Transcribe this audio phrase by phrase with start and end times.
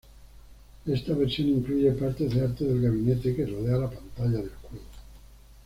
[0.87, 4.79] Esta versión incluye partes del arte del gabinete que rodea la pantalla del juego.